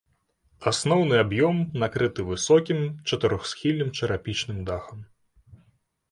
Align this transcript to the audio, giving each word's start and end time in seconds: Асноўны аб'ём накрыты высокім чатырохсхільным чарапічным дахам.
Асноўны 0.69 1.15
аб'ём 1.25 1.57
накрыты 1.83 2.21
высокім 2.29 2.79
чатырохсхільным 3.09 3.89
чарапічным 3.99 4.57
дахам. 4.71 4.99